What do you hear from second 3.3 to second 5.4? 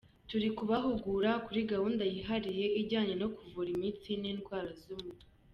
kuvura imitsi n’indwara z’umutwe”.